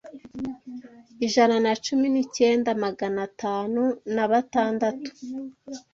[1.25, 3.81] ijana na cumi nicyenda maganatanu
[4.13, 5.09] nabatandatu